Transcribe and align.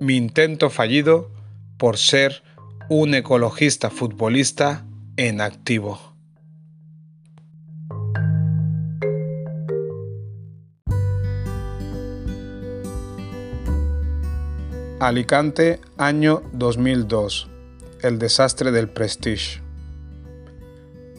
Mi 0.00 0.16
intento 0.16 0.70
fallido 0.70 1.28
por 1.76 1.96
ser 1.96 2.44
un 2.88 3.14
ecologista 3.14 3.90
futbolista 3.90 4.84
en 5.16 5.40
activo. 5.40 5.98
Alicante, 15.00 15.80
año 15.96 16.42
2002. 16.52 17.48
El 18.02 18.20
desastre 18.20 18.70
del 18.70 18.88
Prestige. 18.88 19.60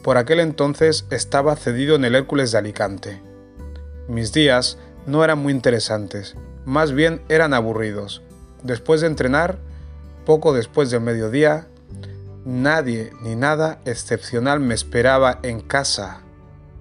Por 0.02 0.16
aquel 0.16 0.40
entonces 0.40 1.06
estaba 1.10 1.54
cedido 1.56 1.96
en 1.96 2.06
el 2.06 2.14
Hércules 2.14 2.50
de 2.52 2.58
Alicante. 2.58 3.20
Mis 4.08 4.32
días 4.32 4.78
no 5.06 5.22
eran 5.22 5.38
muy 5.38 5.52
interesantes, 5.52 6.34
más 6.64 6.92
bien 6.92 7.20
eran 7.28 7.52
aburridos. 7.52 8.22
Después 8.62 9.00
de 9.00 9.06
entrenar, 9.06 9.58
poco 10.26 10.52
después 10.52 10.90
del 10.90 11.00
mediodía, 11.00 11.66
nadie 12.44 13.12
ni 13.22 13.36
nada 13.36 13.80
excepcional 13.84 14.60
me 14.60 14.74
esperaba 14.74 15.40
en 15.42 15.60
casa. 15.60 16.20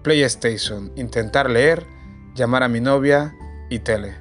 PlayStation, 0.03 0.91
intentar 0.95 1.49
leer, 1.49 1.85
llamar 2.35 2.63
a 2.63 2.67
mi 2.67 2.81
novia 2.81 3.35
y 3.70 3.79
tele. 3.79 4.15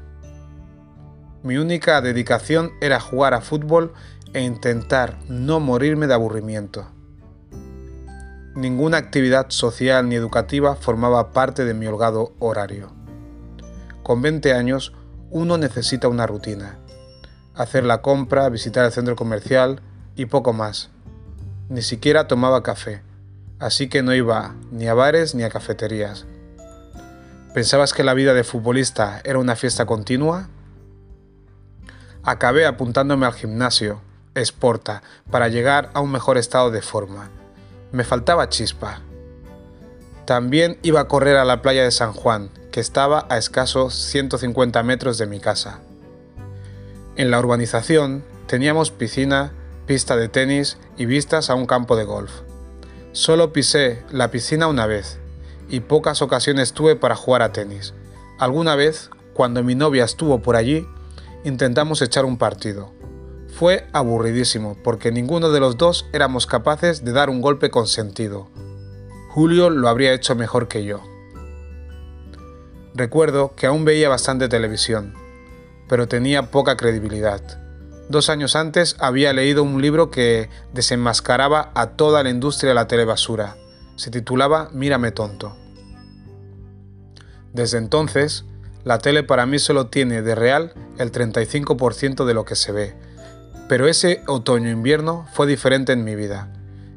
Mi 1.43 1.57
única 1.57 2.01
dedicación 2.01 2.73
era 2.81 3.01
jugar 3.01 3.35
a 3.35 3.41
fútbol 3.41 3.93
e 4.33 4.43
intentar 4.43 5.19
no 5.29 5.61
morirme 5.61 6.07
de 6.07 6.15
aburrimiento. 6.15 6.89
Ninguna 8.55 8.97
actividad 8.97 9.47
social 9.51 10.09
ni 10.09 10.17
educativa 10.17 10.75
formaba 10.75 11.31
parte 11.33 11.65
de 11.65 11.75
mi 11.75 11.87
holgado 11.87 12.33
horario. 12.41 12.91
Con 14.03 14.21
20 14.21 14.53
años, 14.53 14.93
uno 15.31 15.59
necesita 15.59 16.09
una 16.09 16.27
rutina. 16.27 16.79
Hacer 17.59 17.83
la 17.83 18.03
compra, 18.03 18.49
visitar 18.51 18.85
el 18.85 18.93
centro 18.93 19.17
comercial 19.17 19.81
y 20.15 20.27
poco 20.27 20.53
más. 20.53 20.91
Ni 21.69 21.83
siquiera 21.83 22.29
tomaba 22.29 22.63
café, 22.63 23.03
así 23.59 23.89
que 23.89 24.05
no 24.05 24.15
iba 24.15 24.55
ni 24.71 24.87
a 24.87 24.95
bares 24.95 25.35
ni 25.35 25.43
a 25.43 25.51
cafeterías. 25.51 26.25
¿Pensabas 27.55 27.93
que 27.93 28.05
la 28.05 28.15
vida 28.15 28.33
de 28.33 28.45
futbolista 28.45 29.21
era 29.25 29.41
una 29.41 29.57
fiesta 29.57 29.87
continua? 29.87 30.49
Acabé 32.23 32.65
apuntándome 32.65 33.27
al 33.27 33.35
gimnasio, 33.35 34.03
Sporta, 34.37 35.03
para 35.29 35.49
llegar 35.49 35.91
a 35.95 36.01
un 36.01 36.13
mejor 36.13 36.39
estado 36.39 36.71
de 36.71 36.81
forma. 36.81 37.29
Me 37.91 38.05
faltaba 38.05 38.49
chispa. 38.49 39.01
También 40.27 40.79
iba 40.85 41.01
a 41.01 41.09
correr 41.09 41.37
a 41.37 41.45
la 41.45 41.61
playa 41.61 41.83
de 41.83 41.91
San 41.91 42.13
Juan, 42.13 42.51
que 42.71 42.79
estaba 42.79 43.27
a 43.29 43.37
escasos 43.37 43.97
150 43.97 44.81
metros 44.85 45.19
de 45.19 45.27
mi 45.27 45.41
casa. 45.41 45.81
En 47.19 47.33
la 47.33 47.41
urbanización 47.41 48.23
teníamos 48.47 48.93
piscina, 48.93 49.53
pista 49.87 50.17
de 50.17 50.29
tenis 50.29 50.79
y 50.97 51.05
vistas 51.05 51.51
a 51.51 51.57
un 51.57 51.67
campo 51.67 51.97
de 51.97 52.05
golf. 52.05 52.31
Solo 53.11 53.53
pisé 53.53 54.05
la 54.13 54.31
piscina 54.31 54.69
una 54.69 54.87
vez 54.87 55.19
y 55.69 55.81
pocas 55.81 56.23
ocasiones 56.23 56.75
tuve 56.75 56.95
para 56.95 57.17
jugar 57.17 57.43
a 57.43 57.53
tenis. 57.53 57.93
Alguna 58.39 58.77
vez, 58.77 59.11
cuando 59.35 59.65
mi 59.65 59.75
novia 59.75 60.05
estuvo 60.05 60.43
por 60.43 60.55
allí, 60.55 60.87
intentamos 61.43 62.03
echar 62.03 62.25
un 62.25 62.39
partido. 62.39 62.93
Fue 63.49 63.89
aburridísimo 63.93 64.77
porque 64.85 65.11
ninguno 65.11 65.51
de 65.51 65.59
los 65.59 65.77
dos 65.77 66.07
éramos 66.13 66.47
capaces 66.47 67.05
de 67.05 67.11
dar 67.11 67.31
un 67.31 67.41
golpe 67.41 67.69
con 67.69 67.89
sentido. 67.89 68.49
Julio 69.31 69.71
lo 69.71 69.89
habría 69.89 70.13
hecho 70.13 70.37
mejor 70.37 70.69
que 70.69 70.85
yo. 70.85 71.03
Recuerdo 72.95 73.57
que 73.57 73.67
aún 73.67 73.85
veía 73.85 74.09
bastante 74.09 74.49
televisión, 74.49 75.15
pero 75.89 76.09
tenía 76.09 76.51
poca 76.51 76.77
credibilidad. 76.77 77.43
Dos 78.09 78.31
años 78.31 78.57
antes 78.57 78.97
había 78.99 79.33
leído 79.33 79.63
un 79.63 79.83
libro 79.83 80.11
que 80.11 80.49
desenmascaraba 80.73 81.73
a 81.75 81.91
toda 81.91 82.23
la 82.23 82.31
industria 82.31 82.71
de 82.71 82.75
la 82.75 82.89
telebasura. 82.89 83.57
Se 83.97 84.11
titulaba 84.11 84.71
Mírame 84.73 85.11
tonto. 85.11 85.57
Desde 87.53 87.79
entonces, 87.79 88.45
la 88.85 88.99
tele 88.99 89.25
para 89.25 89.45
mí 89.45 89.59
solo 89.59 89.89
tiene 89.89 90.23
de 90.23 90.35
real 90.35 90.73
el 90.99 91.13
35% 91.13 92.25
de 92.25 92.35
lo 92.35 92.45
que 92.45 92.57
se 92.57 92.73
ve. 92.73 92.95
Pero 93.69 93.87
ese 93.87 94.23
otoño-invierno 94.27 95.27
fue 95.35 95.47
diferente 95.47 95.93
en 95.93 96.05
mi 96.05 96.15
vida. 96.15 96.51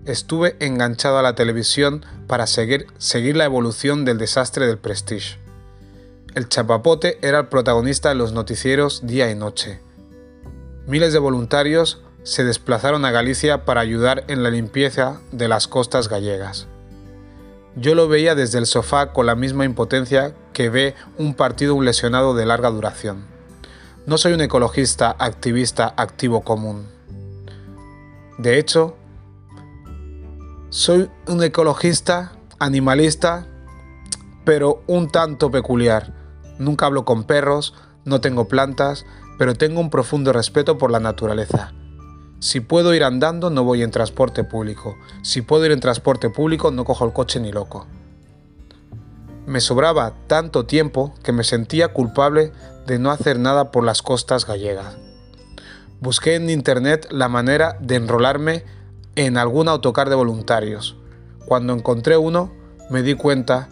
Estuve 0.05 0.55
enganchado 0.59 1.17
a 1.17 1.21
la 1.21 1.35
televisión 1.35 2.05
para 2.27 2.47
seguir, 2.47 2.87
seguir 2.97 3.35
la 3.35 3.45
evolución 3.45 4.05
del 4.05 4.17
desastre 4.17 4.65
del 4.65 4.77
Prestige. 4.77 5.37
El 6.33 6.47
chapapote 6.47 7.19
era 7.21 7.39
el 7.39 7.47
protagonista 7.47 8.07
de 8.07 8.15
los 8.15 8.31
noticieros 8.31 9.05
día 9.05 9.29
y 9.29 9.35
noche. 9.35 9.81
Miles 10.87 11.11
de 11.11 11.19
voluntarios 11.19 12.01
se 12.23 12.45
desplazaron 12.45 13.03
a 13.03 13.11
Galicia 13.11 13.65
para 13.65 13.81
ayudar 13.81 14.23
en 14.29 14.41
la 14.41 14.49
limpieza 14.49 15.19
de 15.33 15.49
las 15.49 15.67
costas 15.67 16.07
gallegas. 16.07 16.67
Yo 17.75 17.95
lo 17.95 18.07
veía 18.07 18.33
desde 18.33 18.59
el 18.59 18.65
sofá 18.65 19.11
con 19.11 19.25
la 19.25 19.35
misma 19.35 19.65
impotencia 19.65 20.33
que 20.53 20.69
ve 20.69 20.95
un 21.17 21.33
partido 21.33 21.75
un 21.75 21.83
lesionado 21.83 22.33
de 22.33 22.45
larga 22.45 22.69
duración. 22.69 23.25
No 24.05 24.17
soy 24.17 24.31
un 24.31 24.41
ecologista 24.41 25.13
activista 25.19 25.93
activo 25.97 26.41
común. 26.41 26.87
De 28.37 28.57
hecho, 28.57 28.95
soy 30.69 31.09
un 31.27 31.43
ecologista 31.43 32.31
animalista, 32.57 33.47
pero 34.45 34.81
un 34.87 35.11
tanto 35.11 35.51
peculiar. 35.51 36.20
Nunca 36.61 36.85
hablo 36.85 37.05
con 37.05 37.25
perros, 37.25 37.73
no 38.05 38.21
tengo 38.21 38.47
plantas, 38.47 39.05
pero 39.37 39.55
tengo 39.55 39.79
un 39.79 39.89
profundo 39.89 40.31
respeto 40.31 40.77
por 40.77 40.91
la 40.91 40.99
naturaleza 40.99 41.73
si 42.41 42.59
puedo 42.59 42.95
ir 42.95 43.03
andando, 43.03 43.51
no 43.51 43.63
voy 43.63 43.83
en 43.83 43.91
transporte 43.91 44.43
público. 44.43 44.97
Si 45.21 45.43
puedo 45.43 45.63
ir 45.67 45.71
en 45.71 45.79
transporte 45.79 46.31
público, 46.31 46.71
no 46.71 46.85
cojo 46.85 47.05
el 47.05 47.13
coche 47.13 47.39
ni 47.39 47.51
loco. 47.51 47.85
Me 49.45 49.61
sobraba 49.61 50.15
tanto 50.25 50.65
tiempo 50.65 51.13
que 51.21 51.33
me 51.33 51.43
sentía 51.43 51.89
culpable 51.89 52.51
de 52.87 52.97
no 52.97 53.11
hacer 53.11 53.37
nada 53.37 53.69
por 53.69 53.83
las 53.83 54.01
costas 54.01 54.47
gallegas. 54.47 54.97
Busqué 55.99 56.33
en 56.33 56.49
internet 56.49 57.07
la 57.11 57.29
manera 57.29 57.77
de 57.79 57.97
enrolarme 57.97 58.65
en 59.15 59.37
algún 59.37 59.67
autocar 59.67 60.09
de 60.09 60.15
voluntarios. 60.15 60.97
Cuando 61.45 61.73
encontré 61.73 62.17
uno, 62.17 62.51
me 62.89 63.03
di 63.03 63.13
cuenta 63.13 63.69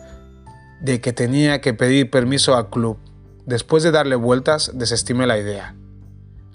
de 0.81 1.01
que 1.01 1.13
tenía 1.13 1.61
que 1.61 1.73
pedir 1.73 2.09
permiso 2.09 2.55
al 2.55 2.69
club. 2.69 2.97
Después 3.45 3.83
de 3.83 3.91
darle 3.91 4.15
vueltas, 4.15 4.71
desestimé 4.73 5.27
la 5.27 5.37
idea. 5.37 5.75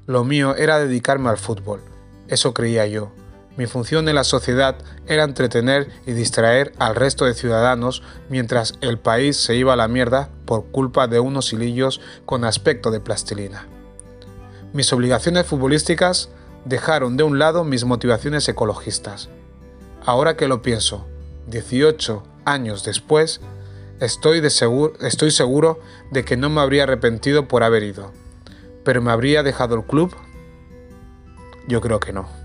Lo 0.06 0.24
mío 0.24 0.54
era 0.56 0.78
dedicarme 0.78 1.30
al 1.30 1.38
fútbol 1.38 1.80
eso 2.28 2.54
creía 2.54 2.86
yo. 2.86 3.10
Mi 3.56 3.66
función 3.66 4.08
en 4.08 4.16
la 4.16 4.24
sociedad 4.24 4.76
era 5.06 5.22
entretener 5.22 5.88
y 6.06 6.12
distraer 6.12 6.72
al 6.78 6.96
resto 6.96 7.24
de 7.24 7.34
ciudadanos 7.34 8.02
mientras 8.28 8.74
el 8.80 8.98
país 8.98 9.36
se 9.36 9.54
iba 9.54 9.74
a 9.74 9.76
la 9.76 9.86
mierda 9.86 10.30
por 10.44 10.66
culpa 10.66 11.06
de 11.06 11.20
unos 11.20 11.52
hilillos 11.52 12.00
con 12.24 12.44
aspecto 12.44 12.90
de 12.90 13.00
plastilina. 13.00 13.68
Mis 14.72 14.92
obligaciones 14.92 15.46
futbolísticas 15.46 16.30
dejaron 16.64 17.16
de 17.16 17.22
un 17.22 17.38
lado 17.38 17.62
mis 17.62 17.84
motivaciones 17.84 18.48
ecologistas. 18.48 19.28
Ahora 20.04 20.36
que 20.36 20.48
lo 20.48 20.62
pienso, 20.62 21.06
18 21.46 22.24
años 22.44 22.84
después, 22.84 23.40
estoy, 24.04 24.40
de 24.40 24.50
seguro, 24.50 24.94
estoy 25.00 25.30
seguro 25.30 25.80
de 26.10 26.24
que 26.24 26.36
no 26.36 26.50
me 26.50 26.60
habría 26.60 26.84
arrepentido 26.84 27.48
por 27.48 27.62
haber 27.62 27.82
ido. 27.82 28.12
Pero 28.84 29.02
me 29.02 29.10
habría 29.10 29.42
dejado 29.42 29.74
el 29.74 29.84
club 29.84 30.14
yo 31.66 31.80
creo 31.80 32.00
que 32.00 32.12
no. 32.12 32.43